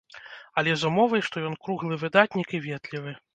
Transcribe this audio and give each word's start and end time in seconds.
Але 0.61 0.71
з 0.83 0.87
умовай, 0.89 1.21
што 1.27 1.43
ён 1.49 1.59
круглы 1.67 2.01
выдатнік 2.05 2.57
і 2.59 2.63
ветлівы. 2.67 3.15